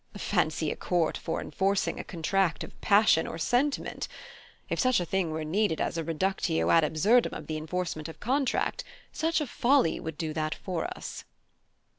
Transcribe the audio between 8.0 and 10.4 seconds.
of contract, such a folly would do